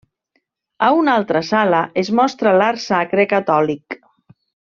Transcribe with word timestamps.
A 0.87 0.87
una 1.01 1.13
altra 1.21 1.41
sala 1.49 1.83
es 2.03 2.11
mostra 2.21 2.55
l'art 2.61 2.83
sacre 2.87 3.27
catòlic. 3.35 4.01